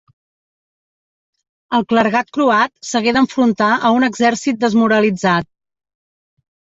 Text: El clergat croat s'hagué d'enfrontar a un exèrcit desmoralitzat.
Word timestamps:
El 1.79 1.83
clergat 1.91 2.31
croat 2.37 2.73
s'hagué 2.91 3.13
d'enfrontar 3.17 3.67
a 3.89 3.91
un 3.99 4.07
exèrcit 4.07 4.57
desmoralitzat. 4.65 5.49